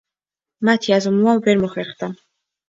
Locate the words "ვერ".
1.49-1.61